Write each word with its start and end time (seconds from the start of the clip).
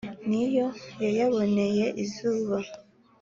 ni 0.29 0.43
yo 0.55 0.67
yayaboneye 1.03 1.85
izuba 2.03 2.57